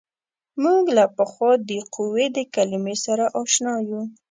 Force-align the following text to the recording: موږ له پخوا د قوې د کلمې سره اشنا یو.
موږ 0.63 0.83
له 0.97 1.05
پخوا 1.17 1.51
د 1.69 1.71
قوې 1.95 2.27
د 2.37 2.39
کلمې 2.55 2.95
سره 3.05 3.25
اشنا 3.41 3.73
یو. 3.89 4.01